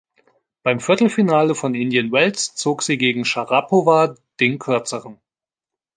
Beim 0.63 0.79
Viertelfinale 0.79 1.53
von 1.53 1.75
Indian 1.75 2.11
Wells 2.11 2.55
zog 2.55 2.81
sie 2.81 2.97
gegen 2.97 3.23
Scharapowa 3.23 4.15
den 4.39 4.57
Kürzeren. 4.57 5.19